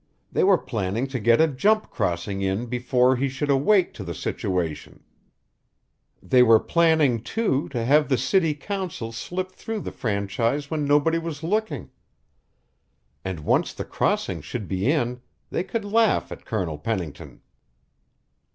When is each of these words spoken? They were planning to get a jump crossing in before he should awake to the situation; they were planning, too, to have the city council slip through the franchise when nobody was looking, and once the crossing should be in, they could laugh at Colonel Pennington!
They 0.31 0.43
were 0.43 0.57
planning 0.57 1.05
to 1.09 1.19
get 1.19 1.39
a 1.39 1.47
jump 1.47 1.91
crossing 1.91 2.41
in 2.41 2.65
before 2.65 3.17
he 3.17 3.29
should 3.29 3.51
awake 3.51 3.93
to 3.93 4.03
the 4.03 4.15
situation; 4.15 5.03
they 6.23 6.41
were 6.41 6.59
planning, 6.59 7.21
too, 7.21 7.69
to 7.69 7.85
have 7.85 8.09
the 8.09 8.17
city 8.17 8.55
council 8.55 9.11
slip 9.11 9.51
through 9.51 9.81
the 9.81 9.91
franchise 9.91 10.71
when 10.71 10.85
nobody 10.85 11.19
was 11.19 11.43
looking, 11.43 11.91
and 13.23 13.41
once 13.41 13.73
the 13.75 13.85
crossing 13.85 14.41
should 14.41 14.67
be 14.67 14.91
in, 14.91 15.21
they 15.51 15.63
could 15.63 15.85
laugh 15.85 16.31
at 16.31 16.45
Colonel 16.45 16.79
Pennington! 16.79 17.41